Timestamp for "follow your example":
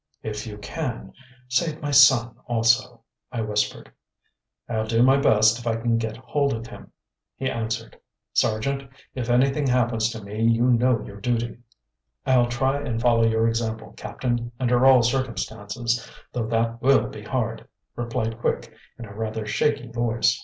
12.99-13.93